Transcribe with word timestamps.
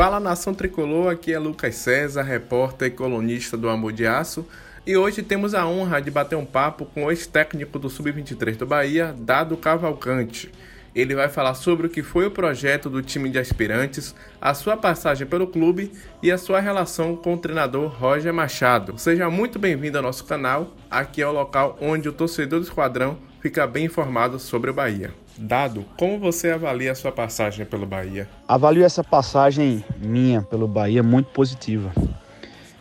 Fala 0.00 0.18
nação 0.18 0.54
tricolor, 0.54 1.12
aqui 1.12 1.30
é 1.30 1.38
Lucas 1.38 1.74
César, 1.74 2.22
repórter 2.22 2.88
e 2.88 2.90
colunista 2.90 3.54
do 3.54 3.68
Amor 3.68 3.92
de 3.92 4.06
Aço. 4.06 4.46
E 4.86 4.96
hoje 4.96 5.22
temos 5.22 5.52
a 5.52 5.66
honra 5.66 6.00
de 6.00 6.10
bater 6.10 6.36
um 6.36 6.46
papo 6.46 6.86
com 6.86 7.04
o 7.04 7.10
ex-técnico 7.10 7.78
do 7.78 7.90
Sub-23 7.90 8.56
do 8.56 8.64
Bahia, 8.64 9.14
Dado 9.18 9.58
Cavalcante. 9.58 10.50
Ele 10.94 11.14
vai 11.14 11.28
falar 11.28 11.52
sobre 11.52 11.86
o 11.86 11.90
que 11.90 12.02
foi 12.02 12.24
o 12.24 12.30
projeto 12.30 12.88
do 12.88 13.02
time 13.02 13.28
de 13.28 13.38
aspirantes, 13.38 14.14
a 14.40 14.54
sua 14.54 14.74
passagem 14.74 15.26
pelo 15.26 15.46
clube 15.46 15.92
e 16.22 16.32
a 16.32 16.38
sua 16.38 16.60
relação 16.60 17.14
com 17.14 17.34
o 17.34 17.38
treinador 17.38 17.88
Roger 17.88 18.32
Machado. 18.32 18.94
Seja 18.96 19.28
muito 19.28 19.58
bem-vindo 19.58 19.98
ao 19.98 20.02
nosso 20.02 20.24
canal. 20.24 20.74
Aqui 20.90 21.20
é 21.20 21.26
o 21.26 21.32
local 21.32 21.76
onde 21.78 22.08
o 22.08 22.12
torcedor 22.14 22.60
do 22.60 22.64
esquadrão 22.64 23.18
fica 23.42 23.66
bem 23.66 23.84
informado 23.84 24.38
sobre 24.38 24.70
o 24.70 24.74
Bahia. 24.74 25.12
Dado, 25.38 25.84
como 25.96 26.18
você 26.18 26.50
avalia 26.50 26.92
a 26.92 26.94
sua 26.94 27.12
passagem 27.12 27.64
pelo 27.64 27.86
Bahia? 27.86 28.28
Avalio 28.46 28.84
essa 28.84 29.02
passagem 29.02 29.84
minha 29.98 30.42
pelo 30.42 30.68
Bahia 30.68 31.02
muito 31.02 31.30
positiva. 31.30 31.92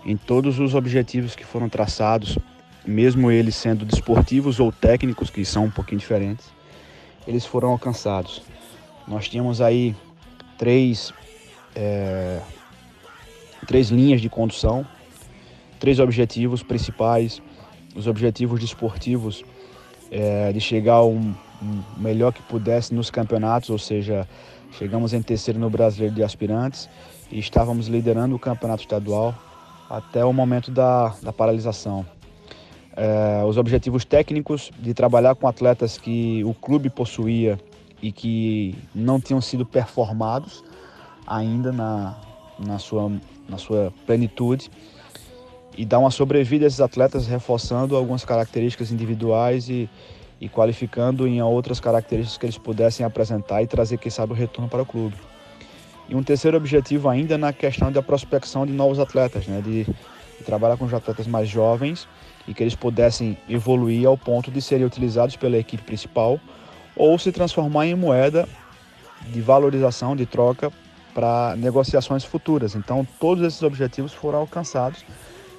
Em 0.05 0.17
todos 0.17 0.59
os 0.59 0.75
objetivos 0.75 1.35
que 1.35 1.45
foram 1.45 1.69
traçados, 1.69 2.37
mesmo 2.85 3.31
eles 3.31 3.55
sendo 3.55 3.85
desportivos 3.85 4.59
ou 4.59 4.71
técnicos, 4.71 5.29
que 5.29 5.45
são 5.45 5.65
um 5.65 5.71
pouquinho 5.71 5.99
diferentes, 5.99 6.47
eles 7.27 7.45
foram 7.45 7.69
alcançados. 7.69 8.41
Nós 9.07 9.27
tínhamos 9.27 9.61
aí 9.61 9.95
três, 10.57 11.13
é, 11.75 12.41
três 13.67 13.89
linhas 13.89 14.21
de 14.21 14.29
condução, 14.29 14.85
três 15.79 15.99
objetivos 15.99 16.63
principais. 16.63 17.41
Os 17.95 18.05
objetivos 18.05 18.59
desportivos 18.59 19.43
é, 20.11 20.51
de 20.51 20.59
chegar 20.59 20.95
a 20.95 21.05
um 21.05 21.33
melhor 21.97 22.33
que 22.33 22.41
pudesse 22.43 22.93
nos 22.93 23.09
campeonatos, 23.09 23.69
ou 23.69 23.77
seja, 23.77 24.27
chegamos 24.77 25.13
em 25.13 25.21
terceiro 25.21 25.59
no 25.59 25.69
Brasileiro 25.69 26.15
de 26.15 26.23
Aspirantes 26.23 26.89
e 27.31 27.39
estávamos 27.39 27.87
liderando 27.87 28.35
o 28.35 28.39
campeonato 28.39 28.81
estadual 28.81 29.35
até 29.89 30.23
o 30.23 30.31
momento 30.31 30.71
da, 30.71 31.15
da 31.21 31.33
paralisação. 31.33 32.05
É, 32.95 33.43
os 33.45 33.57
objetivos 33.57 34.03
técnicos 34.03 34.71
de 34.77 34.93
trabalhar 34.93 35.35
com 35.35 35.47
atletas 35.47 35.97
que 35.97 36.43
o 36.43 36.53
clube 36.53 36.89
possuía 36.89 37.59
e 38.01 38.11
que 38.11 38.75
não 38.93 39.19
tinham 39.19 39.41
sido 39.41 39.65
performados 39.65 40.63
ainda 41.25 41.71
na, 41.71 42.17
na, 42.57 42.77
sua, 42.79 43.11
na 43.47 43.57
sua 43.57 43.93
plenitude 44.05 44.69
e 45.77 45.85
dar 45.85 45.99
uma 45.99 46.11
sobrevida 46.11 46.65
a 46.65 46.67
esses 46.67 46.81
atletas 46.81 47.27
reforçando 47.27 47.95
algumas 47.95 48.25
características 48.25 48.91
individuais 48.91 49.69
e, 49.69 49.89
e 50.39 50.47
qualificando 50.47 51.27
em 51.27 51.41
outras 51.41 51.79
características 51.79 52.37
que 52.37 52.45
eles 52.45 52.57
pudessem 52.57 53.05
apresentar 53.05 53.61
e 53.61 53.67
trazer, 53.67 53.97
quem 53.97 54.11
sabe, 54.11 54.31
o 54.31 54.35
retorno 54.35 54.69
para 54.69 54.81
o 54.81 54.85
clube. 54.85 55.15
E 56.07 56.15
um 56.15 56.23
terceiro 56.23 56.57
objetivo 56.57 57.09
ainda 57.09 57.37
na 57.37 57.53
questão 57.53 57.91
da 57.91 58.01
prospecção 58.01 58.65
de 58.65 58.71
novos 58.71 58.99
atletas, 58.99 59.45
né? 59.47 59.61
de, 59.61 59.83
de 59.83 60.43
trabalhar 60.45 60.77
com 60.77 60.85
os 60.85 60.93
atletas 60.93 61.27
mais 61.27 61.47
jovens 61.47 62.07
e 62.47 62.53
que 62.53 62.63
eles 62.63 62.73
pudessem 62.73 63.37
evoluir 63.47 64.07
ao 64.07 64.17
ponto 64.17 64.49
de 64.49 64.61
serem 64.61 64.85
utilizados 64.85 65.35
pela 65.35 65.57
equipe 65.57 65.83
principal 65.83 66.39
ou 66.95 67.19
se 67.19 67.31
transformar 67.31 67.85
em 67.85 67.95
moeda 67.95 68.47
de 69.27 69.41
valorização, 69.41 70.15
de 70.15 70.25
troca 70.25 70.71
para 71.13 71.55
negociações 71.57 72.23
futuras. 72.23 72.75
Então, 72.75 73.05
todos 73.19 73.43
esses 73.43 73.61
objetivos 73.61 74.13
foram 74.13 74.39
alcançados, 74.39 75.05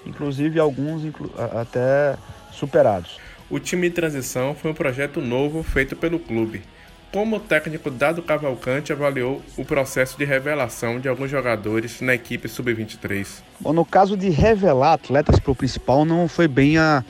inclusive 0.07 0.59
alguns 0.59 1.05
inclu 1.05 1.31
até 1.37 2.17
superados. 2.51 3.30
O 3.51 3.59
time 3.59 3.89
de 3.89 3.97
transição 3.97 4.55
foi 4.55 4.71
um 4.71 4.75
projeto 4.75 5.21
novo 5.21 5.65
feito 5.65 5.97
pelo 5.97 6.21
clube. 6.21 6.63
Como 7.13 7.35
o 7.35 7.41
técnico 7.41 7.91
Dado 7.91 8.23
Cavalcante 8.23 8.93
avaliou 8.93 9.43
o 9.57 9.65
processo 9.65 10.17
de 10.17 10.25
revelação 10.25 11.01
de 11.01 11.09
alguns 11.09 11.29
jogadores 11.29 12.01
na 12.01 12.15
equipe 12.15 12.49
sub-23? 12.49 13.27
Bom, 13.59 13.73
no 13.73 13.85
caso 13.85 14.17
de 14.17 14.29
revelar 14.29 14.93
atletas 14.93 15.41
para 15.41 15.51
o 15.51 15.57
principal, 15.57 16.05
não 16.05 16.29
foi 16.29 16.47
bem 16.47 16.79
a, 16.79 17.03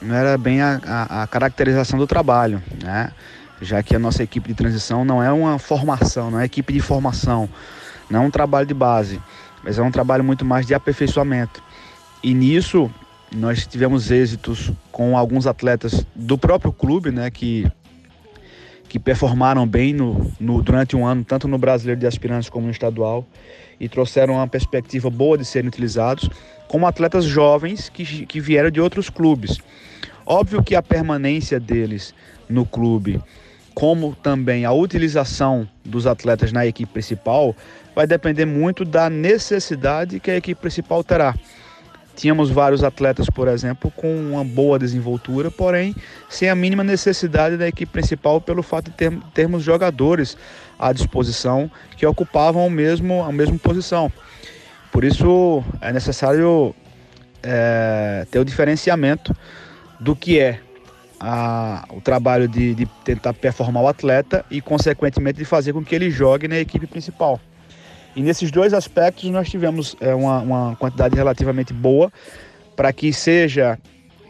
não 0.00 0.14
era 0.14 0.38
bem 0.38 0.62
a, 0.62 0.80
a, 0.86 1.22
a, 1.24 1.26
caracterização 1.26 1.98
do 1.98 2.06
trabalho, 2.06 2.62
né? 2.80 3.10
Já 3.60 3.82
que 3.82 3.96
a 3.96 3.98
nossa 3.98 4.22
equipe 4.22 4.46
de 4.46 4.54
transição 4.54 5.04
não 5.04 5.20
é 5.20 5.32
uma 5.32 5.58
formação, 5.58 6.30
não 6.30 6.38
é 6.38 6.44
equipe 6.44 6.72
de 6.72 6.80
formação, 6.80 7.48
não 8.08 8.22
é 8.22 8.26
um 8.26 8.30
trabalho 8.30 8.66
de 8.66 8.74
base, 8.74 9.20
mas 9.64 9.80
é 9.80 9.82
um 9.82 9.90
trabalho 9.90 10.22
muito 10.22 10.44
mais 10.44 10.64
de 10.64 10.74
aperfeiçoamento. 10.74 11.60
E 12.22 12.32
nisso 12.34 12.88
nós 13.34 13.66
tivemos 13.66 14.10
êxitos 14.10 14.70
com 14.90 15.16
alguns 15.16 15.46
atletas 15.46 16.06
do 16.14 16.36
próprio 16.36 16.72
clube, 16.72 17.10
né, 17.10 17.30
que, 17.30 17.70
que 18.88 18.98
performaram 18.98 19.66
bem 19.66 19.92
no, 19.92 20.30
no, 20.38 20.62
durante 20.62 20.94
um 20.94 21.06
ano, 21.06 21.24
tanto 21.24 21.48
no 21.48 21.58
Brasileiro 21.58 22.00
de 22.00 22.06
Aspirantes 22.06 22.48
como 22.48 22.66
no 22.66 22.72
estadual, 22.72 23.26
e 23.80 23.88
trouxeram 23.88 24.34
uma 24.34 24.46
perspectiva 24.46 25.08
boa 25.10 25.38
de 25.38 25.44
serem 25.44 25.68
utilizados, 25.68 26.28
como 26.68 26.86
atletas 26.86 27.24
jovens 27.24 27.88
que, 27.88 28.26
que 28.26 28.40
vieram 28.40 28.70
de 28.70 28.80
outros 28.80 29.08
clubes. 29.10 29.58
Óbvio 30.24 30.62
que 30.62 30.74
a 30.74 30.82
permanência 30.82 31.58
deles 31.58 32.14
no 32.48 32.64
clube, 32.64 33.20
como 33.74 34.14
também 34.14 34.64
a 34.64 34.72
utilização 34.72 35.68
dos 35.84 36.06
atletas 36.06 36.52
na 36.52 36.66
equipe 36.66 36.92
principal, 36.92 37.56
vai 37.94 38.06
depender 38.06 38.44
muito 38.44 38.84
da 38.84 39.10
necessidade 39.10 40.20
que 40.20 40.30
a 40.30 40.36
equipe 40.36 40.60
principal 40.60 41.02
terá. 41.02 41.34
Tínhamos 42.14 42.50
vários 42.50 42.84
atletas, 42.84 43.26
por 43.30 43.48
exemplo, 43.48 43.90
com 43.90 44.14
uma 44.14 44.44
boa 44.44 44.78
desenvoltura, 44.78 45.50
porém 45.50 45.94
sem 46.28 46.48
a 46.48 46.54
mínima 46.54 46.84
necessidade 46.84 47.56
da 47.56 47.66
equipe 47.66 47.90
principal 47.90 48.40
pelo 48.40 48.62
fato 48.62 48.90
de 48.90 48.96
ter, 48.96 49.12
termos 49.32 49.62
jogadores 49.62 50.36
à 50.78 50.92
disposição 50.92 51.70
que 51.96 52.04
ocupavam 52.04 52.66
o 52.66 52.70
mesmo, 52.70 53.22
a 53.22 53.32
mesma 53.32 53.58
posição. 53.58 54.12
Por 54.90 55.04
isso 55.04 55.64
é 55.80 55.92
necessário 55.92 56.74
é, 57.42 58.26
ter 58.30 58.38
o 58.38 58.44
diferenciamento 58.44 59.34
do 59.98 60.14
que 60.14 60.38
é 60.38 60.60
a, 61.18 61.86
o 61.90 62.00
trabalho 62.00 62.48
de, 62.48 62.74
de 62.74 62.86
tentar 63.04 63.32
performar 63.32 63.84
o 63.84 63.88
atleta 63.88 64.44
e, 64.50 64.60
consequentemente, 64.60 65.38
de 65.38 65.44
fazer 65.44 65.72
com 65.72 65.84
que 65.84 65.94
ele 65.94 66.10
jogue 66.10 66.48
na 66.48 66.58
equipe 66.58 66.86
principal. 66.86 67.40
E 68.14 68.22
nesses 68.22 68.50
dois 68.50 68.74
aspectos 68.74 69.28
nós 69.30 69.48
tivemos 69.48 69.96
é, 70.00 70.14
uma, 70.14 70.40
uma 70.40 70.76
quantidade 70.76 71.16
relativamente 71.16 71.72
boa 71.72 72.12
para 72.76 72.92
que 72.92 73.12
seja 73.12 73.78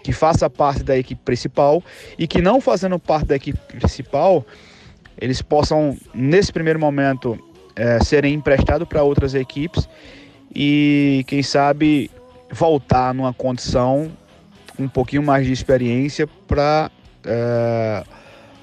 que 0.03 0.13
faça 0.13 0.51
parte 0.51 0.83
da 0.83 0.97
equipe 0.97 1.21
principal 1.25 1.83
e 2.19 2.27
que 2.27 2.43
não 2.43 2.61
fazendo 2.61 2.99
parte 2.99 3.27
da 3.27 3.37
equipe 3.37 3.59
principal 3.69 4.45
eles 5.21 5.41
possam 5.41 5.97
nesse 6.13 6.53
primeiro 6.53 6.79
momento 6.79 7.39
é, 7.77 8.03
serem 8.03 8.35
emprestados 8.35 8.87
para 8.89 9.03
outras 9.03 9.35
equipes 9.35 9.89
e 10.55 11.25
quem 11.29 11.43
sabe 11.43 12.11
voltar 12.51 13.15
numa 13.15 13.33
condição 13.33 14.11
um 14.79 14.89
pouquinho 14.89 15.23
mais 15.23 15.47
de 15.47 15.53
experiência 15.53 16.27
para 16.47 16.91
é, 17.25 18.05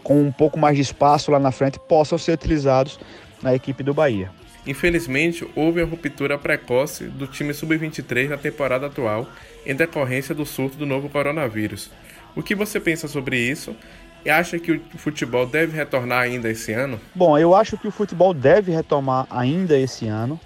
com 0.03 0.21
um 0.21 0.31
pouco 0.31 0.59
mais 0.59 0.75
de 0.75 0.81
espaço 0.81 1.31
lá 1.31 1.39
na 1.39 1.51
frente 1.51 1.79
possam 1.79 2.17
ser 2.17 2.33
utilizados 2.33 2.99
na 3.41 3.55
equipe 3.55 3.83
do 3.83 3.93
Bahia. 3.93 4.38
Infelizmente, 4.67 5.47
houve 5.55 5.81
a 5.81 5.85
ruptura 5.85 6.37
precoce 6.37 7.05
do 7.05 7.25
time 7.27 7.53
sub-23 7.53 8.29
na 8.29 8.37
temporada 8.37 8.87
atual 8.87 9.27
em 9.65 9.75
decorrência 9.75 10.35
do 10.35 10.45
surto 10.45 10.77
do 10.77 10.85
novo 10.85 11.09
coronavírus. 11.09 11.89
O 12.35 12.43
que 12.43 12.53
você 12.53 12.79
pensa 12.79 13.07
sobre 13.07 13.37
isso? 13.37 13.75
E 14.23 14.29
acha 14.29 14.59
que 14.59 14.73
o 14.73 14.97
futebol 14.97 15.45
deve 15.45 15.75
retornar 15.75 16.23
ainda 16.23 16.49
esse 16.49 16.73
ano? 16.73 16.99
Bom, 17.15 17.37
eu 17.37 17.55
acho 17.55 17.77
que 17.77 17.87
o 17.87 17.91
futebol 17.91 18.33
deve 18.33 18.71
retomar 18.71 19.25
ainda 19.29 19.77
esse 19.77 20.07
ano, 20.07 20.39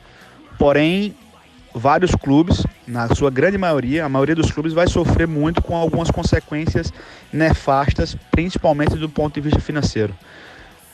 porém, 0.60 1.16
vários 1.74 2.14
clubes, 2.14 2.64
na 2.88 3.14
sua 3.16 3.32
grande 3.32 3.58
maioria, 3.58 4.06
a 4.06 4.10
maioria 4.10 4.36
dos 4.36 4.52
clubes 4.52 4.74
vai 4.74 4.88
sofrer 4.88 5.28
muito 5.28 5.62
com 5.62 5.76
algumas 5.76 6.12
consequências 6.12 6.94
nefastas, 7.32 8.16
principalmente 8.30 8.96
do 8.96 9.10
ponto 9.10 9.34
de 9.34 9.42
vista 9.42 9.60
financeiro. 9.60 10.14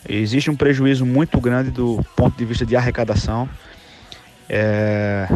Existe 0.07 0.50
um 0.50 0.56
prejuízo 0.56 1.06
muito 1.06 1.40
grande 1.40 1.72
do 1.72 2.04
ponto 2.16 2.38
de 2.38 2.46
vista 2.46 2.66
de 2.66 2.75
arrecadação. 2.75 3.50
É, 4.48 5.28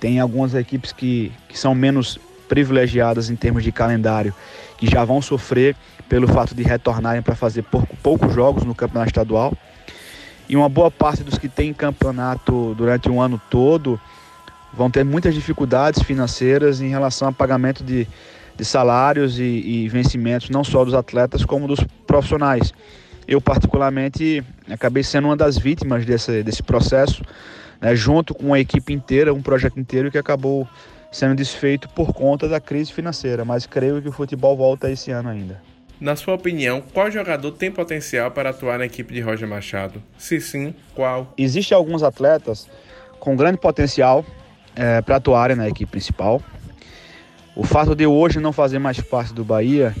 tem 0.00 0.18
algumas 0.18 0.54
equipes 0.54 0.92
que, 0.92 1.32
que 1.48 1.58
são 1.58 1.74
menos 1.74 2.18
privilegiadas 2.48 3.30
em 3.30 3.36
termos 3.36 3.62
de 3.62 3.70
calendário, 3.70 4.34
que 4.76 4.86
já 4.88 5.04
vão 5.04 5.22
sofrer 5.22 5.76
pelo 6.08 6.26
fato 6.26 6.54
de 6.54 6.64
retornarem 6.64 7.22
para 7.22 7.36
fazer 7.36 7.62
pouco, 7.62 7.96
poucos 8.02 8.34
jogos 8.34 8.64
no 8.64 8.74
campeonato 8.74 9.10
estadual. 9.10 9.56
E 10.48 10.56
uma 10.56 10.68
boa 10.68 10.90
parte 10.90 11.22
dos 11.22 11.38
que 11.38 11.48
têm 11.48 11.72
campeonato 11.72 12.74
durante 12.76 13.08
um 13.08 13.22
ano 13.22 13.40
todo 13.48 14.00
vão 14.72 14.90
ter 14.90 15.04
muitas 15.04 15.32
dificuldades 15.32 16.02
financeiras 16.02 16.80
em 16.80 16.88
relação 16.88 17.28
ao 17.28 17.34
pagamento 17.34 17.84
de, 17.84 18.06
de 18.56 18.64
salários 18.64 19.38
e, 19.38 19.44
e 19.44 19.88
vencimentos, 19.88 20.50
não 20.50 20.64
só 20.64 20.84
dos 20.84 20.94
atletas, 20.94 21.44
como 21.44 21.68
dos 21.68 21.78
profissionais. 22.04 22.74
Eu, 23.30 23.40
particularmente, 23.40 24.42
acabei 24.68 25.04
sendo 25.04 25.26
uma 25.26 25.36
das 25.36 25.56
vítimas 25.56 26.04
desse, 26.04 26.42
desse 26.42 26.64
processo, 26.64 27.22
né, 27.80 27.94
junto 27.94 28.34
com 28.34 28.52
a 28.52 28.58
equipe 28.58 28.92
inteira, 28.92 29.32
um 29.32 29.40
projeto 29.40 29.78
inteiro 29.78 30.10
que 30.10 30.18
acabou 30.18 30.68
sendo 31.12 31.36
desfeito 31.36 31.88
por 31.90 32.12
conta 32.12 32.48
da 32.48 32.58
crise 32.58 32.92
financeira. 32.92 33.44
Mas 33.44 33.66
creio 33.66 34.02
que 34.02 34.08
o 34.08 34.12
futebol 34.12 34.56
volta 34.56 34.90
esse 34.90 35.12
ano 35.12 35.28
ainda. 35.28 35.62
Na 36.00 36.16
sua 36.16 36.34
opinião, 36.34 36.82
qual 36.92 37.08
jogador 37.08 37.52
tem 37.52 37.70
potencial 37.70 38.32
para 38.32 38.50
atuar 38.50 38.80
na 38.80 38.86
equipe 38.86 39.14
de 39.14 39.20
Roger 39.20 39.46
Machado? 39.46 40.02
Se 40.18 40.40
sim, 40.40 40.74
qual? 40.92 41.32
Existem 41.38 41.76
alguns 41.76 42.02
atletas 42.02 42.68
com 43.20 43.36
grande 43.36 43.58
potencial 43.58 44.26
é, 44.74 45.00
para 45.02 45.16
atuarem 45.16 45.56
na 45.56 45.68
equipe 45.68 45.88
principal. 45.88 46.42
O 47.54 47.62
fato 47.62 47.94
de 47.94 48.02
eu 48.02 48.12
hoje 48.12 48.40
não 48.40 48.52
fazer 48.52 48.80
mais 48.80 49.00
parte 49.00 49.32
do 49.32 49.44
Bahia 49.44 49.94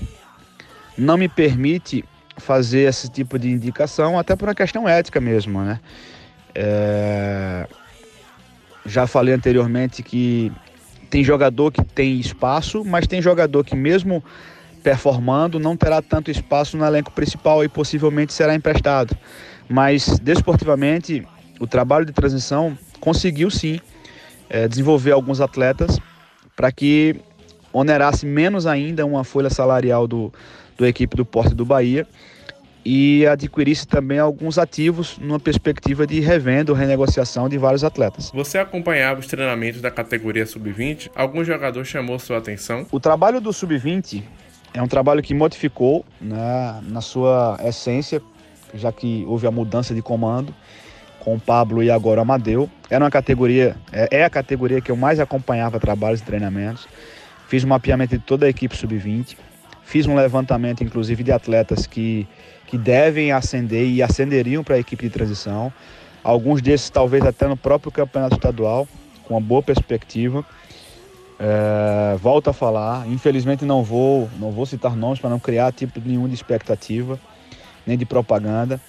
não 0.98 1.16
me 1.16 1.28
permite 1.28 2.04
fazer 2.40 2.88
esse 2.88 3.08
tipo 3.08 3.38
de 3.38 3.48
indicação, 3.48 4.18
até 4.18 4.34
por 4.34 4.48
uma 4.48 4.54
questão 4.54 4.88
ética 4.88 5.20
mesmo, 5.20 5.62
né? 5.62 5.78
É... 6.54 7.66
Já 8.84 9.06
falei 9.06 9.34
anteriormente 9.34 10.02
que 10.02 10.50
tem 11.10 11.22
jogador 11.22 11.70
que 11.70 11.84
tem 11.84 12.18
espaço, 12.18 12.84
mas 12.84 13.06
tem 13.06 13.20
jogador 13.20 13.64
que 13.64 13.76
mesmo 13.76 14.24
performando 14.82 15.58
não 15.58 15.76
terá 15.76 16.00
tanto 16.00 16.30
espaço 16.30 16.76
no 16.76 16.84
elenco 16.84 17.12
principal 17.12 17.62
e 17.62 17.68
possivelmente 17.68 18.32
será 18.32 18.54
emprestado. 18.54 19.16
Mas 19.68 20.18
desportivamente, 20.18 21.26
o 21.60 21.66
trabalho 21.66 22.06
de 22.06 22.12
transição 22.12 22.76
conseguiu 22.98 23.50
sim 23.50 23.78
é, 24.48 24.66
desenvolver 24.66 25.12
alguns 25.12 25.40
atletas 25.40 25.98
para 26.56 26.72
que 26.72 27.20
onerasse 27.72 28.26
menos 28.26 28.66
ainda 28.66 29.04
uma 29.06 29.24
folha 29.24 29.50
salarial 29.50 30.06
do, 30.06 30.32
do 30.76 30.86
equipe 30.86 31.16
do 31.16 31.24
Porto 31.24 31.54
do 31.54 31.64
Bahia 31.64 32.06
e 32.84 33.26
adquirisse 33.26 33.86
também 33.86 34.18
alguns 34.18 34.58
ativos 34.58 35.18
numa 35.18 35.38
perspectiva 35.38 36.06
de 36.06 36.20
revenda 36.20 36.72
ou 36.72 36.78
renegociação 36.78 37.48
de 37.48 37.58
vários 37.58 37.84
atletas. 37.84 38.30
Você 38.34 38.58
acompanhava 38.58 39.20
os 39.20 39.26
treinamentos 39.26 39.80
da 39.80 39.90
categoria 39.90 40.46
sub-20? 40.46 41.10
Algum 41.14 41.44
jogador 41.44 41.84
chamou 41.84 42.18
sua 42.18 42.38
atenção? 42.38 42.86
O 42.90 42.98
trabalho 42.98 43.40
do 43.40 43.52
sub-20 43.52 44.22
é 44.72 44.80
um 44.80 44.88
trabalho 44.88 45.22
que 45.22 45.34
modificou 45.34 46.04
né, 46.20 46.80
na 46.84 47.00
sua 47.00 47.58
essência, 47.64 48.22
já 48.74 48.90
que 48.90 49.24
houve 49.26 49.46
a 49.46 49.50
mudança 49.50 49.94
de 49.94 50.00
comando 50.00 50.54
com 51.18 51.34
o 51.34 51.40
Pablo 51.40 51.82
e 51.82 51.90
agora 51.90 52.20
o 52.20 52.22
Amadeu. 52.22 52.70
Era 52.88 53.04
uma 53.04 53.10
categoria, 53.10 53.76
é, 53.92 54.20
é 54.20 54.24
a 54.24 54.30
categoria 54.30 54.80
que 54.80 54.90
eu 54.90 54.96
mais 54.96 55.20
acompanhava 55.20 55.78
trabalhos 55.78 56.20
e 56.20 56.24
treinamentos. 56.24 56.88
Fiz 57.50 57.64
um 57.64 57.66
mapeamento 57.66 58.16
de 58.16 58.22
toda 58.22 58.46
a 58.46 58.48
equipe 58.48 58.76
sub-20. 58.76 59.36
Fiz 59.82 60.06
um 60.06 60.14
levantamento, 60.14 60.84
inclusive, 60.84 61.24
de 61.24 61.32
atletas 61.32 61.84
que, 61.84 62.24
que 62.68 62.78
devem 62.78 63.32
ascender 63.32 63.88
e 63.88 64.00
ascenderiam 64.00 64.62
para 64.62 64.76
a 64.76 64.78
equipe 64.78 65.02
de 65.02 65.10
transição. 65.10 65.72
Alguns 66.22 66.62
desses, 66.62 66.88
talvez 66.90 67.24
até 67.26 67.48
no 67.48 67.56
próprio 67.56 67.90
campeonato 67.90 68.36
estadual, 68.36 68.86
com 69.24 69.34
uma 69.34 69.40
boa 69.40 69.60
perspectiva. 69.64 70.46
É, 71.40 72.16
volto 72.18 72.50
a 72.50 72.52
falar, 72.52 73.08
infelizmente 73.08 73.64
não 73.64 73.82
vou, 73.82 74.30
não 74.38 74.52
vou 74.52 74.64
citar 74.64 74.94
nomes 74.94 75.18
para 75.18 75.28
não 75.30 75.40
criar 75.40 75.72
tipo 75.72 76.00
nenhum 76.04 76.28
de 76.28 76.34
expectativa, 76.34 77.18
nem 77.84 77.98
de 77.98 78.06
propaganda, 78.06 78.80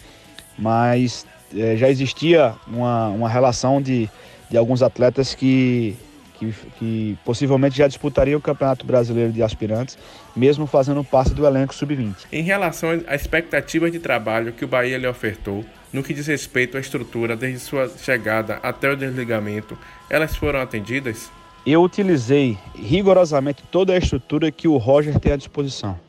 mas 0.55 1.25
é, 1.55 1.75
já 1.77 1.89
existia 1.89 2.53
uma, 2.67 3.07
uma 3.07 3.27
relação 3.27 3.81
de, 3.81 4.07
de 4.51 4.55
alguns 4.55 4.83
atletas 4.83 5.33
que 5.33 5.97
que, 6.41 6.53
que 6.79 7.17
possivelmente 7.23 7.77
já 7.77 7.87
disputariam 7.87 8.39
o 8.39 8.41
Campeonato 8.41 8.85
Brasileiro 8.85 9.31
de 9.31 9.43
Aspirantes, 9.43 9.97
mesmo 10.35 10.65
fazendo 10.65 11.03
parte 11.03 11.33
do 11.33 11.45
elenco 11.45 11.73
sub-20. 11.75 12.15
Em 12.31 12.41
relação 12.41 12.89
à 13.07 13.15
expectativa 13.15 13.91
de 13.91 13.99
trabalho 13.99 14.51
que 14.51 14.65
o 14.65 14.67
Bahia 14.67 14.97
lhe 14.97 15.07
ofertou, 15.07 15.63
no 15.93 16.01
que 16.01 16.13
diz 16.13 16.25
respeito 16.25 16.77
à 16.77 16.79
estrutura 16.79 17.35
desde 17.35 17.59
sua 17.59 17.87
chegada 17.89 18.55
até 18.63 18.89
o 18.89 18.95
desligamento, 18.95 19.77
elas 20.09 20.35
foram 20.35 20.59
atendidas? 20.59 21.29
Eu 21.65 21.83
utilizei 21.83 22.57
rigorosamente 22.75 23.61
toda 23.69 23.93
a 23.93 23.97
estrutura 23.97 24.51
que 24.51 24.67
o 24.67 24.77
Roger 24.77 25.19
tem 25.19 25.33
à 25.33 25.35
disposição. 25.35 25.99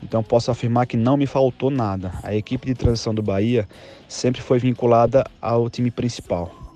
Então 0.00 0.22
posso 0.22 0.52
afirmar 0.52 0.86
que 0.86 0.96
não 0.96 1.16
me 1.16 1.26
faltou 1.26 1.70
nada. 1.70 2.12
A 2.22 2.32
equipe 2.32 2.68
de 2.68 2.74
transição 2.74 3.12
do 3.12 3.22
Bahia 3.22 3.68
sempre 4.06 4.40
foi 4.40 4.60
vinculada 4.60 5.24
ao 5.42 5.68
time 5.68 5.90
principal 5.90 6.67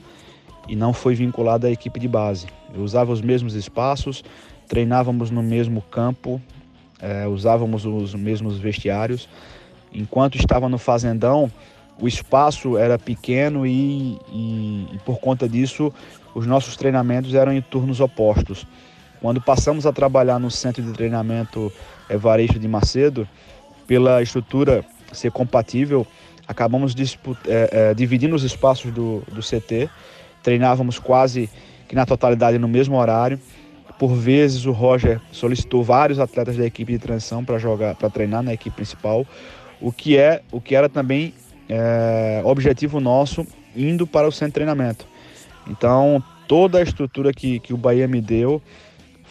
e 0.69 0.77
não 0.77 0.93
foi 0.93 1.15
vinculada 1.15 1.67
à 1.67 1.71
equipe 1.71 1.99
de 1.99 2.09
base. 2.09 2.47
Eu 2.75 2.83
usava 2.83 3.13
os 3.13 3.21
mesmos 3.21 3.55
espaços, 3.55 4.25
treinávamos 4.69 5.31
no 5.31 5.43
mesmo 5.43 5.83
campo, 5.83 6.41
é, 7.01 7.27
usávamos 7.27 7.85
os 7.85 8.15
mesmos 8.15 8.59
vestiários. 8.59 9.29
Enquanto 9.93 10.37
estava 10.37 10.69
no 10.69 10.79
Fazendão, 10.79 11.51
o 12.01 12.09
espaço 12.09 12.79
era 12.79 12.99
pequeno 12.99 13.67
e, 13.67 14.19
e, 14.33 14.89
e 14.93 14.99
por 15.05 15.19
conta 15.19 15.49
disso 15.49 15.93
os 16.35 16.47
nossos 16.47 16.77
treinamentos 16.77 17.35
eram 17.35 17.53
em 17.53 17.61
turnos 17.61 18.01
opostos. 18.01 18.67
Quando 19.21 19.41
passamos 19.41 19.87
a 19.87 19.93
trabalhar 19.93 20.39
no 20.39 20.51
centro 20.51 20.83
de 20.83 20.93
treinamento 20.93 21.73
Evaristo 22.09 22.59
de 22.59 22.67
Macedo, 22.67 23.29
pela 23.87 24.23
estrutura 24.23 24.85
ser 25.13 25.31
compatível, 25.31 26.07
acabamos 26.49 26.95
é, 27.47 27.69
é, 27.91 27.95
dividindo 27.95 28.35
os 28.35 28.43
espaços 28.43 28.91
do, 28.93 29.23
do 29.31 29.41
CT, 29.41 29.89
treinávamos 30.43 30.99
quase 30.99 31.49
que 31.89 31.95
na 31.95 32.07
totalidade 32.07 32.59
no 32.59 32.69
mesmo 32.69 32.97
horário. 32.97 33.39
Por 33.99 34.15
vezes 34.15 34.67
o 34.67 34.73
Roger 34.73 35.21
solicitou 35.31 35.83
vários 35.83 36.19
atletas 36.19 36.57
da 36.57 36.67
equipe 36.67 36.93
de 36.93 36.99
transição 36.99 37.45
para 37.45 37.59
jogar, 37.59 37.95
para 37.95 38.11
treinar 38.11 38.43
na 38.43 38.53
equipe 38.53 38.75
principal, 38.75 39.27
o 39.81 39.93
que 39.93 40.17
é, 40.17 40.43
o 40.51 40.61
que 40.61 40.75
era 40.75 40.89
também 40.89 41.35
é, 41.69 42.43
objetivo 42.45 43.01
nosso 43.01 43.47
indo 43.77 44.07
para 44.07 44.27
o 44.27 44.33
centro 44.33 44.49
de 44.49 44.55
treinamento. 44.55 45.07
Então 45.69 46.23
toda 46.49 46.79
a 46.79 46.83
estrutura 46.83 47.33
que, 47.33 47.61
que 47.61 47.73
o 47.73 47.77
Bahia 47.77 48.09
me 48.09 48.21
deu 48.21 48.61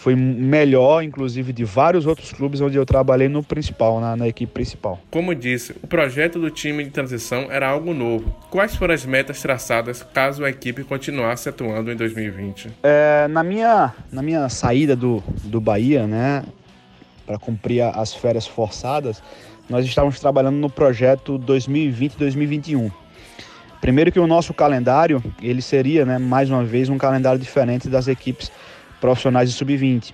foi 0.01 0.15
melhor, 0.15 1.03
inclusive, 1.03 1.53
de 1.53 1.63
vários 1.63 2.07
outros 2.07 2.33
clubes 2.33 2.59
onde 2.59 2.75
eu 2.75 2.83
trabalhei 2.83 3.30
no 3.30 3.44
principal, 3.44 4.01
na, 4.01 4.15
na, 4.15 4.27
equipe 4.27 4.51
principal. 4.51 5.00
Como 5.12 5.36
disse, 5.36 5.75
o 5.83 5.86
projeto 5.86 6.39
do 6.39 6.50
time 6.50 6.83
de 6.83 6.89
transição 6.89 7.51
era 7.51 7.69
algo 7.69 7.94
novo. 7.94 8.36
Quais 8.50 8.75
foram 8.75 8.95
as 8.95 9.06
metas 9.06 9.39
traçadas 9.44 10.01
caso 10.12 10.44
a 10.44 10.50
equipe 10.50 10.83
continuasse 10.83 11.48
atuando 11.48 11.92
em 11.92 11.95
2020? 11.95 12.69
É, 12.81 13.27
na, 13.27 13.44
minha, 13.44 13.94
na 14.12 14.24
minha 14.24 14.50
saída 14.50 14.95
do, 14.95 15.24
do 15.44 15.62
Bahia, 15.62 16.07
né, 16.07 16.45
para 17.24 17.38
cumprir 17.38 17.83
as 17.83 18.12
férias 18.12 18.47
forçadas, 18.47 19.21
nós 19.69 19.86
estávamos 19.86 20.19
trabalhando 20.19 20.57
no 20.57 20.69
projeto 20.71 21.38
2020-2021. 21.38 22.92
Primeiro 23.80 24.12
que 24.12 24.19
o 24.19 24.25
nosso 24.25 24.51
calendário, 24.51 25.24
ele 25.39 25.62
seria, 25.62 26.06
né, 26.06 26.18
mais 26.18 26.50
uma 26.50 26.63
vez, 26.63 26.89
um 26.89 26.97
calendário 26.97 27.39
diferente 27.39 27.88
das 27.88 28.07
equipes 28.07 28.51
profissionais 29.01 29.50
de 29.50 29.56
sub-20. 29.57 30.13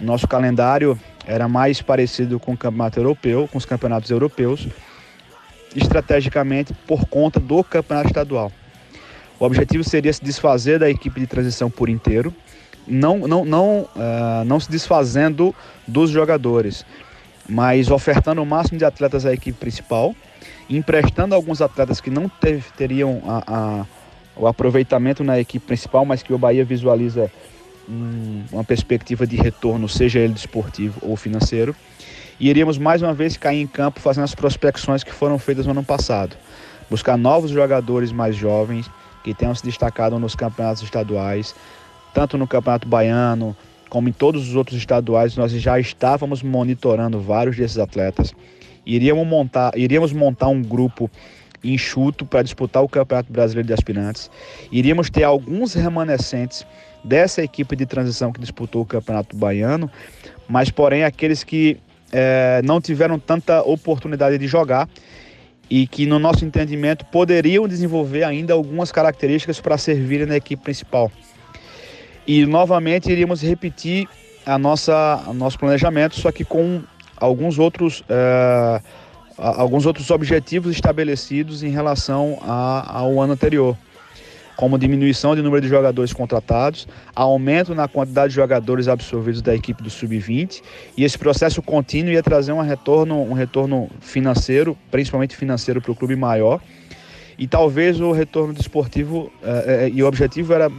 Nosso 0.00 0.26
calendário 0.26 0.98
era 1.26 1.46
mais 1.46 1.80
parecido 1.80 2.40
com 2.40 2.54
o 2.54 2.56
campeonato 2.56 2.98
europeu, 2.98 3.48
com 3.52 3.58
os 3.58 3.64
campeonatos 3.64 4.10
europeus, 4.10 4.66
estrategicamente 5.76 6.74
por 6.86 7.06
conta 7.06 7.38
do 7.38 7.62
campeonato 7.62 8.08
estadual. 8.08 8.50
O 9.38 9.44
objetivo 9.44 9.84
seria 9.84 10.12
se 10.12 10.24
desfazer 10.24 10.78
da 10.78 10.90
equipe 10.90 11.20
de 11.20 11.26
transição 11.26 11.70
por 11.70 11.88
inteiro, 11.88 12.34
não, 12.86 13.18
não, 13.18 13.44
não, 13.44 13.88
uh, 13.94 14.44
não 14.44 14.58
se 14.58 14.70
desfazendo 14.70 15.54
dos 15.86 16.10
jogadores, 16.10 16.84
mas 17.48 17.90
ofertando 17.90 18.42
o 18.42 18.46
máximo 18.46 18.78
de 18.78 18.84
atletas 18.84 19.24
à 19.24 19.32
equipe 19.32 19.58
principal, 19.58 20.14
emprestando 20.68 21.34
alguns 21.34 21.60
atletas 21.60 22.00
que 22.00 22.10
não 22.10 22.28
ter, 22.28 22.62
teriam 22.76 23.22
a, 23.26 23.42
a, 23.46 23.86
o 24.36 24.46
aproveitamento 24.46 25.22
na 25.22 25.38
equipe 25.38 25.64
principal, 25.64 26.04
mas 26.04 26.22
que 26.22 26.32
o 26.32 26.38
Bahia 26.38 26.64
visualiza 26.64 27.30
um, 27.88 28.44
uma 28.52 28.64
perspectiva 28.64 29.26
de 29.26 29.36
retorno, 29.36 29.88
seja 29.88 30.18
ele 30.18 30.32
desportivo 30.32 30.98
ou 31.02 31.16
financeiro. 31.16 31.74
E 32.38 32.48
iríamos 32.48 32.78
mais 32.78 33.02
uma 33.02 33.14
vez 33.14 33.36
cair 33.36 33.60
em 33.60 33.66
campo 33.66 34.00
fazendo 34.00 34.24
as 34.24 34.34
prospecções 34.34 35.04
que 35.04 35.12
foram 35.12 35.38
feitas 35.38 35.66
no 35.66 35.72
ano 35.72 35.84
passado. 35.84 36.36
Buscar 36.90 37.16
novos 37.16 37.50
jogadores 37.50 38.12
mais 38.12 38.34
jovens 38.34 38.90
que 39.22 39.32
tenham 39.32 39.54
se 39.54 39.62
destacado 39.62 40.18
nos 40.18 40.34
campeonatos 40.34 40.82
estaduais, 40.82 41.54
tanto 42.12 42.36
no 42.36 42.46
Campeonato 42.46 42.88
Baiano 42.88 43.56
como 43.88 44.08
em 44.08 44.12
todos 44.12 44.48
os 44.48 44.56
outros 44.56 44.78
estaduais. 44.78 45.36
Nós 45.36 45.52
já 45.52 45.78
estávamos 45.78 46.42
monitorando 46.42 47.20
vários 47.20 47.56
desses 47.56 47.78
atletas. 47.78 48.34
Iríamos 48.84 49.26
montar, 49.26 49.76
iríamos 49.76 50.12
montar 50.12 50.48
um 50.48 50.62
grupo 50.62 51.10
enxuto 51.62 52.24
para 52.24 52.42
disputar 52.42 52.82
o 52.82 52.88
Campeonato 52.88 53.32
Brasileiro 53.32 53.66
de 53.66 53.74
Aspirantes. 53.74 54.30
Iríamos 54.70 55.10
ter 55.10 55.24
alguns 55.24 55.74
remanescentes 55.74 56.66
dessa 57.04 57.42
equipe 57.42 57.74
de 57.76 57.86
transição 57.86 58.32
que 58.32 58.40
disputou 58.40 58.82
o 58.82 58.86
Campeonato 58.86 59.36
Baiano, 59.36 59.90
mas 60.48 60.70
porém 60.70 61.04
aqueles 61.04 61.44
que 61.44 61.78
é, 62.12 62.60
não 62.64 62.80
tiveram 62.80 63.18
tanta 63.18 63.62
oportunidade 63.62 64.38
de 64.38 64.46
jogar 64.46 64.88
e 65.70 65.86
que, 65.86 66.04
no 66.04 66.18
nosso 66.18 66.44
entendimento, 66.44 67.04
poderiam 67.06 67.66
desenvolver 67.66 68.24
ainda 68.24 68.52
algumas 68.52 68.92
características 68.92 69.60
para 69.60 69.78
servirem 69.78 70.26
na 70.26 70.36
equipe 70.36 70.62
principal. 70.62 71.10
E 72.26 72.44
novamente 72.44 73.10
iríamos 73.10 73.42
repetir 73.42 74.06
a 74.44 74.58
nossa, 74.58 75.24
nosso 75.34 75.58
planejamento, 75.58 76.14
só 76.16 76.30
que 76.30 76.44
com 76.44 76.82
alguns 77.16 77.58
outros, 77.58 78.04
é, 78.08 78.80
alguns 79.36 79.86
outros 79.86 80.10
objetivos 80.10 80.72
estabelecidos 80.72 81.62
em 81.62 81.70
relação 81.70 82.38
a, 82.42 82.98
ao 82.98 83.20
ano 83.20 83.32
anterior 83.32 83.76
como 84.56 84.78
diminuição 84.78 85.34
de 85.34 85.42
número 85.42 85.62
de 85.62 85.68
jogadores 85.68 86.12
contratados, 86.12 86.86
aumento 87.14 87.74
na 87.74 87.88
quantidade 87.88 88.28
de 88.28 88.36
jogadores 88.36 88.86
absorvidos 88.86 89.42
da 89.42 89.54
equipe 89.54 89.82
do 89.82 89.90
sub-20 89.90 90.62
e 90.96 91.04
esse 91.04 91.18
processo 91.18 91.62
contínuo 91.62 92.12
ia 92.12 92.22
trazer 92.22 92.52
um 92.52 92.60
retorno, 92.60 93.20
um 93.22 93.32
retorno 93.32 93.88
financeiro, 94.00 94.76
principalmente 94.90 95.36
financeiro 95.36 95.80
para 95.80 95.90
o 95.92 95.96
clube 95.96 96.16
maior. 96.16 96.60
e 97.38 97.48
talvez 97.48 97.98
o 97.98 98.12
retorno 98.12 98.52
desportivo 98.52 99.32
é, 99.42 99.86
é, 99.86 99.90
e 99.92 100.02
o 100.02 100.06
objetivo 100.06 100.52
era 100.52 100.70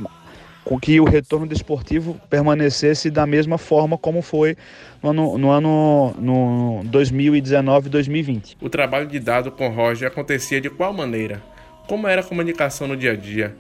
que 0.82 1.00
o 1.00 1.04
retorno 1.04 1.46
desportivo 1.46 2.20
permanecesse 2.30 3.10
da 3.10 3.26
mesma 3.26 3.58
forma 3.58 3.98
como 3.98 4.22
foi 4.22 4.56
no 5.02 5.10
ano, 5.10 5.38
no 5.38 5.50
ano 5.50 6.14
no 6.18 6.82
2019 6.86 7.90
2020. 7.90 8.58
O 8.62 8.70
trabalho 8.70 9.08
de 9.08 9.20
dado 9.20 9.52
com 9.52 9.70
Roger 9.70 10.08
acontecia 10.08 10.62
de 10.62 10.70
qual 10.70 10.94
maneira? 10.94 11.42
Como 11.88 12.08
era 12.08 12.22
a 12.22 12.24
comunicação 12.24 12.88
no 12.88 12.96
dia 12.96 13.12
a 13.12 13.16
dia? 13.16 13.56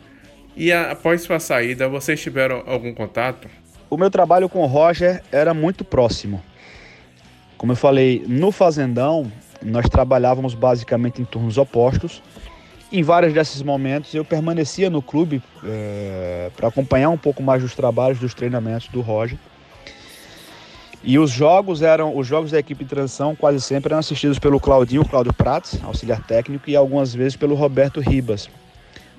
E 0.56 0.72
após 0.72 1.22
sua 1.22 1.40
saída, 1.40 1.90
vocês 1.90 2.22
tiveram 2.22 2.64
algum 2.66 2.94
contato? 2.94 3.48
O 3.90 3.98
meu 3.98 4.10
trabalho 4.10 4.48
com 4.48 4.60
o 4.60 4.66
Roger 4.66 5.22
era 5.32 5.54
muito 5.54 5.84
próximo. 5.84 6.42
Como 7.58 7.72
eu 7.72 7.76
falei, 7.76 8.24
no 8.28 8.52
Fazendão, 8.52 9.32
nós 9.62 9.88
trabalhávamos 9.90 10.54
basicamente 10.54 11.22
em 11.22 11.26
turnos 11.26 11.58
opostos. 11.58 12.22
Em 12.96 13.02
vários 13.02 13.34
desses 13.34 13.64
momentos, 13.64 14.14
eu 14.14 14.24
permanecia 14.24 14.88
no 14.88 15.02
clube 15.02 15.42
é, 15.64 16.52
para 16.56 16.68
acompanhar 16.68 17.10
um 17.10 17.18
pouco 17.18 17.42
mais 17.42 17.60
dos 17.60 17.74
trabalhos, 17.74 18.20
dos 18.20 18.36
treinamentos 18.36 18.88
do 18.90 19.02
Roger. 19.02 19.36
E 21.04 21.18
os 21.18 21.32
jogos 21.32 21.82
eram 21.82 22.16
os 22.16 22.28
jogos 22.28 22.52
da 22.52 22.60
equipe 22.60 22.84
de 22.84 22.92
transição 22.92 23.36
quase 23.36 23.60
sempre 23.62 23.92
eram 23.92 23.98
assistidos 23.98 24.38
pelo 24.38 24.60
Claudinho, 24.60 25.04
Cláudio 25.04 25.34
Prates, 25.34 25.84
auxiliar 25.84 26.22
técnico, 26.22 26.70
e 26.70 26.76
algumas 26.76 27.16
vezes 27.16 27.36
pelo 27.36 27.56
Roberto 27.56 28.00
Ribas. 28.00 28.48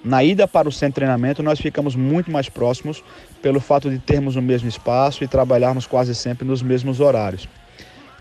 Na 0.04 0.23
ida 0.23 0.47
para 0.47 0.69
o 0.69 0.73
centro 0.73 0.90
de 0.90 0.95
treinamento, 0.95 1.43
nós 1.43 1.59
ficamos 1.59 1.97
muito 1.97 2.31
mais 2.31 2.49
próximos 2.49 3.02
pelo 3.43 3.59
fato 3.59 3.90
de 3.90 3.99
termos 3.99 4.37
o 4.37 4.43
mesmo 4.43 4.69
espaço 4.69 5.25
e 5.25 5.26
trabalharmos 5.26 5.85
quase 5.85 6.14
sempre 6.14 6.47
nos 6.47 6.62
mesmos 6.62 7.00
horários. 7.00 7.49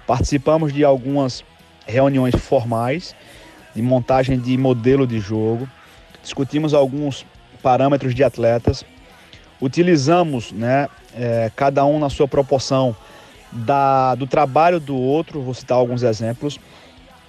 Participamos 0.08 0.74
de 0.74 0.84
algumas 0.84 1.46
reuniões 1.86 2.34
formais 2.34 3.16
de 3.75 3.82
montagem 3.82 4.39
de 4.39 4.58
modelo 4.58 5.06
de 5.08 5.20
jogo, 5.20 5.68
discutimos 6.22 6.74
alguns 6.74 7.25
parâmetros 7.62 8.13
de 8.13 8.24
atletas, 8.24 8.86
utilizamos, 9.62 10.51
né, 10.51 10.88
é, 11.15 11.51
cada 11.56 11.86
um 11.86 12.00
na 12.00 12.10
sua 12.10 12.27
proporção 12.27 12.96
da, 13.51 14.15
do 14.15 14.27
trabalho 14.27 14.80
do 14.80 14.96
outro, 14.96 15.42
vou 15.42 15.53
citar 15.53 15.77
alguns 15.77 16.03
exemplos. 16.03 16.60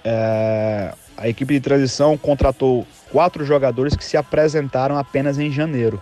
É, 0.03 0.93
a 1.17 1.27
equipe 1.29 1.53
de 1.53 1.59
transição 1.59 2.17
contratou 2.17 2.85
quatro 3.11 3.45
jogadores 3.45 3.95
que 3.95 4.03
se 4.03 4.17
apresentaram 4.17 4.97
apenas 4.97 5.39
em 5.39 5.51
janeiro. 5.51 6.01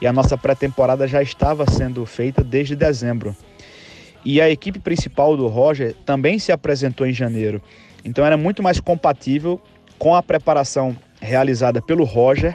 E 0.00 0.06
a 0.06 0.12
nossa 0.12 0.36
pré-temporada 0.36 1.06
já 1.06 1.22
estava 1.22 1.70
sendo 1.70 2.04
feita 2.06 2.42
desde 2.42 2.74
dezembro. 2.74 3.36
E 4.24 4.40
a 4.40 4.48
equipe 4.48 4.78
principal 4.78 5.36
do 5.36 5.46
Roger 5.46 5.94
também 6.06 6.38
se 6.38 6.50
apresentou 6.50 7.06
em 7.06 7.12
janeiro. 7.12 7.60
Então 8.04 8.24
era 8.24 8.36
muito 8.36 8.62
mais 8.62 8.80
compatível 8.80 9.60
com 10.04 10.14
a 10.14 10.22
preparação 10.22 10.94
realizada 11.18 11.80
pelo 11.80 12.04
Roger 12.04 12.54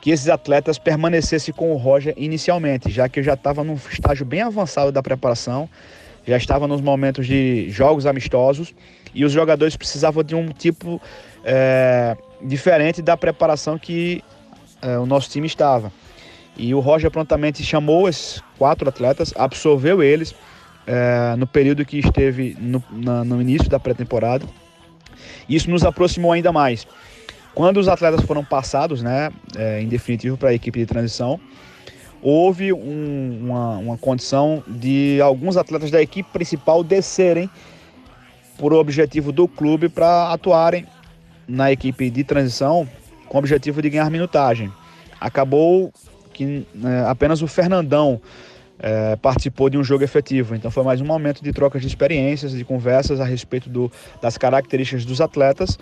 que 0.00 0.12
esses 0.12 0.28
atletas 0.28 0.78
permanecessem 0.78 1.52
com 1.52 1.72
o 1.72 1.76
Roger 1.76 2.14
inicialmente, 2.16 2.92
já 2.92 3.08
que 3.08 3.18
eu 3.18 3.24
já 3.24 3.34
estava 3.34 3.64
num 3.64 3.74
estágio 3.90 4.24
bem 4.24 4.42
avançado 4.42 4.92
da 4.92 5.02
preparação, 5.02 5.68
já 6.24 6.36
estava 6.36 6.68
nos 6.68 6.80
momentos 6.80 7.26
de 7.26 7.68
jogos 7.70 8.06
amistosos 8.06 8.72
e 9.12 9.24
os 9.24 9.32
jogadores 9.32 9.74
precisavam 9.76 10.22
de 10.22 10.36
um 10.36 10.50
tipo 10.52 11.02
é, 11.44 12.16
diferente 12.40 13.02
da 13.02 13.16
preparação 13.16 13.76
que 13.76 14.22
é, 14.80 14.96
o 14.96 15.04
nosso 15.04 15.28
time 15.28 15.48
estava. 15.48 15.92
E 16.56 16.72
o 16.72 16.78
Roger 16.78 17.10
prontamente 17.10 17.64
chamou 17.64 18.08
esses 18.08 18.40
quatro 18.56 18.88
atletas, 18.88 19.34
absorveu 19.36 20.04
eles 20.04 20.36
é, 20.86 21.34
no 21.36 21.48
período 21.48 21.84
que 21.84 21.98
esteve 21.98 22.56
no, 22.60 22.80
na, 22.92 23.24
no 23.24 23.42
início 23.42 23.68
da 23.68 23.80
pré-temporada. 23.80 24.46
Isso 25.48 25.70
nos 25.70 25.84
aproximou 25.84 26.32
ainda 26.32 26.52
mais. 26.52 26.86
Quando 27.54 27.78
os 27.78 27.88
atletas 27.88 28.22
foram 28.22 28.44
passados, 28.44 29.02
né, 29.02 29.30
é, 29.56 29.80
em 29.82 29.88
definitivo 29.88 30.36
para 30.36 30.50
a 30.50 30.54
equipe 30.54 30.78
de 30.78 30.86
transição, 30.86 31.40
houve 32.22 32.72
um, 32.72 33.38
uma, 33.42 33.78
uma 33.78 33.98
condição 33.98 34.62
de 34.66 35.20
alguns 35.22 35.56
atletas 35.56 35.90
da 35.90 36.00
equipe 36.00 36.28
principal 36.32 36.84
descerem 36.84 37.50
por 38.58 38.72
objetivo 38.72 39.32
do 39.32 39.48
clube 39.48 39.88
para 39.88 40.32
atuarem 40.32 40.86
na 41.48 41.72
equipe 41.72 42.10
de 42.10 42.22
transição 42.22 42.88
com 43.26 43.38
o 43.38 43.40
objetivo 43.40 43.80
de 43.80 43.90
ganhar 43.90 44.10
minutagem. 44.10 44.70
Acabou 45.20 45.92
que 46.32 46.66
é, 46.84 47.08
apenas 47.08 47.42
o 47.42 47.46
Fernandão 47.46 48.20
é, 48.80 49.16
participou 49.16 49.68
de 49.68 49.76
um 49.76 49.84
jogo 49.84 50.02
efetivo. 50.02 50.54
Então 50.54 50.70
foi 50.70 50.82
mais 50.82 51.00
um 51.00 51.04
momento 51.04 51.42
de 51.42 51.52
troca 51.52 51.78
de 51.78 51.86
experiências, 51.86 52.52
de 52.52 52.64
conversas 52.64 53.20
a 53.20 53.24
respeito 53.24 53.68
do, 53.68 53.92
das 54.20 54.38
características 54.38 55.04
dos 55.04 55.20
atletas 55.20 55.78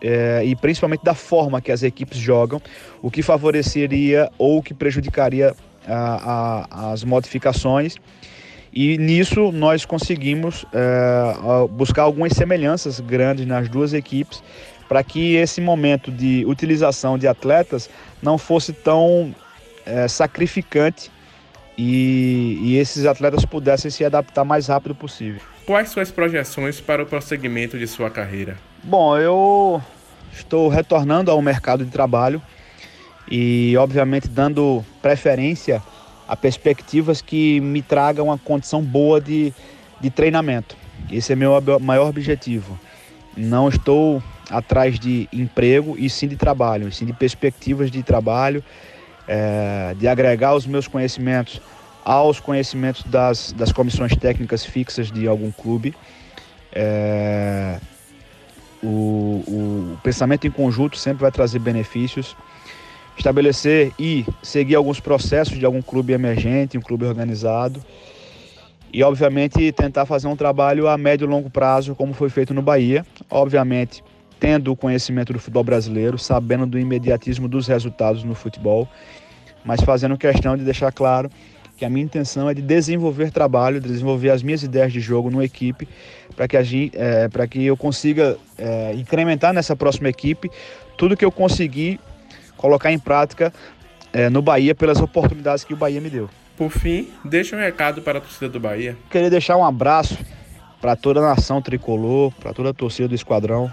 é, 0.00 0.42
e 0.44 0.56
principalmente 0.56 1.04
da 1.04 1.14
forma 1.14 1.60
que 1.60 1.70
as 1.70 1.82
equipes 1.82 2.18
jogam, 2.18 2.60
o 3.00 3.10
que 3.10 3.22
favoreceria 3.22 4.30
ou 4.38 4.62
que 4.62 4.74
prejudicaria 4.74 5.54
a, 5.86 6.66
a, 6.88 6.92
as 6.92 7.04
modificações. 7.04 7.96
E 8.74 8.96
nisso 8.96 9.52
nós 9.52 9.84
conseguimos 9.84 10.64
é, 10.72 11.68
buscar 11.70 12.02
algumas 12.02 12.32
semelhanças 12.32 12.98
grandes 13.00 13.46
nas 13.46 13.68
duas 13.68 13.92
equipes 13.92 14.42
para 14.88 15.04
que 15.04 15.36
esse 15.36 15.60
momento 15.60 16.10
de 16.10 16.44
utilização 16.46 17.16
de 17.16 17.28
atletas 17.28 17.88
não 18.22 18.38
fosse 18.38 18.72
tão 18.72 19.34
é, 19.84 20.08
sacrificante 20.08 21.10
e, 21.84 22.58
e 22.62 22.76
esses 22.76 23.06
atletas 23.06 23.44
pudessem 23.44 23.90
se 23.90 24.04
adaptar 24.04 24.44
mais 24.44 24.68
rápido 24.68 24.94
possível. 24.94 25.40
Quais 25.66 25.88
suas 25.88 26.10
projeções 26.12 26.80
para 26.80 27.02
o 27.02 27.06
prosseguimento 27.06 27.76
de 27.76 27.86
sua 27.88 28.08
carreira? 28.08 28.56
Bom, 28.84 29.18
eu 29.18 29.82
estou 30.32 30.68
retornando 30.68 31.30
ao 31.30 31.42
mercado 31.42 31.84
de 31.84 31.90
trabalho 31.90 32.40
e, 33.28 33.76
obviamente, 33.76 34.28
dando 34.28 34.84
preferência 35.00 35.82
a 36.28 36.36
perspectivas 36.36 37.20
que 37.20 37.60
me 37.60 37.82
tragam 37.82 38.26
uma 38.26 38.38
condição 38.38 38.80
boa 38.80 39.20
de, 39.20 39.52
de 40.00 40.08
treinamento. 40.08 40.76
Esse 41.10 41.32
é 41.32 41.36
meu 41.36 41.60
maior 41.80 42.08
objetivo. 42.08 42.78
Não 43.36 43.68
estou 43.68 44.22
atrás 44.50 45.00
de 45.00 45.28
emprego 45.32 45.96
e 45.98 46.08
sim 46.08 46.28
de 46.28 46.36
trabalho, 46.36 46.88
e 46.88 46.92
sim 46.92 47.06
de 47.06 47.12
perspectivas 47.12 47.90
de 47.90 48.02
trabalho 48.02 48.62
é, 49.26 49.94
de 49.98 50.08
agregar 50.08 50.54
os 50.54 50.66
meus 50.66 50.86
conhecimentos 50.86 51.60
aos 52.04 52.40
conhecimentos 52.40 53.02
das, 53.04 53.52
das 53.52 53.72
comissões 53.72 54.16
técnicas 54.16 54.64
fixas 54.64 55.10
de 55.10 55.26
algum 55.26 55.50
clube. 55.52 55.94
É, 56.72 57.78
o, 58.82 59.44
o, 59.46 59.98
pensamento 60.02 60.46
em 60.46 60.50
conjunto 60.50 60.96
sempre 60.96 61.22
vai 61.22 61.30
trazer 61.30 61.58
benefícios. 61.58 62.36
Estabelecer 63.16 63.92
e 63.98 64.26
seguir 64.42 64.74
alguns 64.74 64.98
processos 64.98 65.58
de 65.58 65.64
algum 65.64 65.82
clube 65.82 66.12
emergente, 66.12 66.78
um 66.78 66.80
clube 66.80 67.04
organizado. 67.04 67.82
E, 68.92 69.02
obviamente, 69.02 69.70
tentar 69.72 70.04
fazer 70.04 70.26
um 70.28 70.36
trabalho 70.36 70.88
a 70.88 70.98
médio 70.98 71.26
e 71.26 71.28
longo 71.28 71.48
prazo, 71.48 71.94
como 71.94 72.12
foi 72.12 72.28
feito 72.28 72.52
no 72.52 72.60
Bahia. 72.60 73.06
Obviamente, 73.30 74.02
tendo 74.42 74.72
o 74.72 74.76
conhecimento 74.76 75.32
do 75.32 75.38
futebol 75.38 75.62
brasileiro, 75.62 76.18
sabendo 76.18 76.66
do 76.66 76.76
imediatismo 76.76 77.46
dos 77.46 77.68
resultados 77.68 78.24
no 78.24 78.34
futebol, 78.34 78.88
mas 79.64 79.80
fazendo 79.82 80.18
questão 80.18 80.56
de 80.56 80.64
deixar 80.64 80.90
claro 80.90 81.30
que 81.76 81.84
a 81.84 81.88
minha 81.88 82.04
intenção 82.04 82.50
é 82.50 82.54
de 82.54 82.60
desenvolver 82.60 83.30
trabalho, 83.30 83.80
desenvolver 83.80 84.30
as 84.30 84.42
minhas 84.42 84.64
ideias 84.64 84.92
de 84.92 84.98
jogo 84.98 85.30
numa 85.30 85.44
equipe, 85.44 85.88
para 86.34 86.48
que, 86.48 86.56
é, 86.56 87.28
que 87.48 87.64
eu 87.64 87.76
consiga 87.76 88.36
é, 88.58 88.92
incrementar 88.94 89.54
nessa 89.54 89.76
próxima 89.76 90.08
equipe 90.08 90.50
tudo 90.98 91.16
que 91.16 91.24
eu 91.24 91.30
conseguir 91.30 92.00
colocar 92.56 92.90
em 92.90 92.98
prática 92.98 93.52
é, 94.12 94.28
no 94.28 94.42
Bahia 94.42 94.74
pelas 94.74 94.98
oportunidades 95.00 95.62
que 95.62 95.72
o 95.72 95.76
Bahia 95.76 96.00
me 96.00 96.10
deu. 96.10 96.28
Por 96.56 96.70
fim, 96.72 97.08
deixa 97.24 97.54
um 97.54 97.60
recado 97.60 98.02
para 98.02 98.18
a 98.18 98.20
torcida 98.20 98.48
do 98.48 98.58
Bahia. 98.58 98.96
Queria 99.08 99.30
deixar 99.30 99.56
um 99.56 99.64
abraço 99.64 100.18
para 100.80 100.96
toda 100.96 101.20
a 101.20 101.22
nação 101.22 101.62
tricolor, 101.62 102.32
para 102.40 102.52
toda 102.52 102.70
a 102.70 102.74
torcida 102.74 103.06
do 103.06 103.14
esquadrão, 103.14 103.72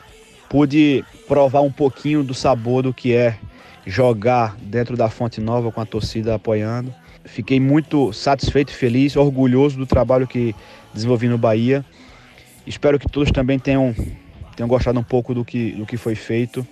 pude 0.50 1.06
provar 1.27 1.62
um 1.62 1.72
pouquinho 1.72 2.24
do 2.24 2.34
sabor 2.34 2.84
do 2.84 2.94
que 2.94 3.13
é 3.13 3.38
jogar 3.86 4.56
dentro 4.62 4.98
da 4.98 5.10
Fonte 5.10 5.39
Nova 5.39 5.72
com 5.72 5.79
a 5.79 5.86
torcida 5.86 6.36
apoiando. 6.36 6.94
Fiquei 7.25 7.60
muito 7.60 8.12
satisfeito 8.12 8.72
feliz, 8.72 9.15
orgulhoso 9.15 9.77
do 9.77 9.86
trabalho 9.86 10.27
que 10.27 10.56
desenvolvi 10.94 11.27
no 11.27 11.38
Bahia. 11.38 11.86
Espero 12.65 12.98
que 13.00 13.08
todos 13.08 13.32
também 13.32 13.60
tenham, 13.60 13.96
tenham 14.56 14.68
gostado 14.68 15.00
um 15.00 15.03
pouco 15.03 15.34
do 15.34 15.46
que, 15.46 15.72
do 15.72 15.86
que 15.86 15.98
foi 15.98 16.15
feito. 16.15 16.65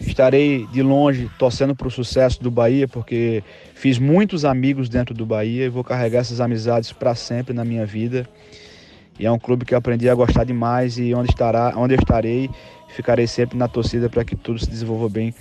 Estarei 0.00 0.66
de 0.66 0.82
longe 0.82 1.30
torcendo 1.38 1.74
para 1.74 1.88
o 1.88 1.90
sucesso 1.90 2.42
do 2.42 2.50
Bahia, 2.50 2.86
porque 2.86 3.42
fiz 3.74 3.98
muitos 3.98 4.44
amigos 4.44 4.88
dentro 4.88 5.14
do 5.14 5.24
Bahia 5.24 5.64
e 5.64 5.68
vou 5.68 5.82
carregar 5.82 6.20
essas 6.20 6.40
amizades 6.40 6.92
para 6.92 7.14
sempre 7.14 7.54
na 7.54 7.64
minha 7.64 7.86
vida. 7.86 8.28
E 9.18 9.26
é 9.26 9.32
um 9.32 9.38
clube 9.38 9.64
que 9.64 9.74
eu 9.74 9.78
aprendi 9.78 10.08
a 10.08 10.14
gostar 10.14 10.44
demais 10.44 10.98
e 10.98 11.14
onde 11.14 11.30
estará, 11.30 11.72
onde 11.76 11.94
eu 11.94 11.98
estarei, 11.98 12.50
ficarei 12.88 13.26
sempre 13.26 13.56
na 13.56 13.68
torcida 13.68 14.08
para 14.08 14.24
que 14.24 14.36
tudo 14.36 14.58
se 14.58 14.68
desenvolva 14.68 15.08
bem 15.08 15.34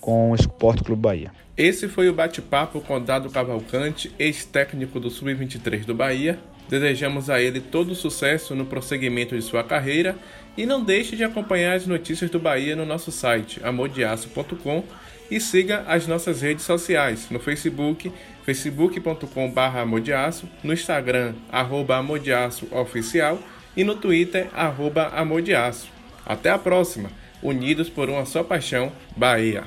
com 0.00 0.30
o 0.30 0.34
Esporte 0.34 0.82
Clube 0.82 1.02
Bahia. 1.02 1.30
Esse 1.56 1.88
foi 1.88 2.08
o 2.08 2.14
bate-papo 2.14 2.80
com 2.80 3.00
Dado 3.00 3.28
Cavalcante, 3.28 4.10
ex-técnico 4.18 4.98
do 4.98 5.10
Sub-23 5.10 5.84
do 5.84 5.94
Bahia. 5.94 6.38
Desejamos 6.68 7.28
a 7.28 7.40
ele 7.40 7.60
todo 7.60 7.94
sucesso 7.94 8.54
no 8.54 8.64
prosseguimento 8.64 9.36
de 9.36 9.42
sua 9.42 9.62
carreira 9.62 10.16
e 10.56 10.64
não 10.64 10.82
deixe 10.82 11.16
de 11.16 11.24
acompanhar 11.24 11.74
as 11.74 11.86
notícias 11.86 12.30
do 12.30 12.38
Bahia 12.38 12.76
no 12.76 12.86
nosso 12.86 13.10
site 13.10 13.60
amodiaço.com 13.62 14.84
e 15.30 15.40
siga 15.40 15.84
as 15.86 16.06
nossas 16.06 16.40
redes 16.40 16.64
sociais 16.64 17.28
no 17.30 17.38
Facebook, 17.38 18.10
facebook.com.br 18.54 19.78
amodiaço, 19.78 20.48
no 20.64 20.72
Instagram, 20.72 21.34
arroba 21.52 21.98
amodiaçooficial 21.98 23.38
e 23.76 23.84
no 23.84 23.94
Twitter, 23.94 24.48
arroba 24.52 25.06
amodiaço. 25.14 25.88
Até 26.26 26.50
a 26.50 26.58
próxima! 26.58 27.10
Unidos 27.40 27.88
por 27.88 28.10
uma 28.10 28.26
só 28.26 28.42
paixão, 28.42 28.90
Bahia! 29.16 29.62